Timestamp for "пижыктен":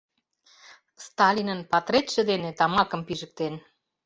3.07-3.53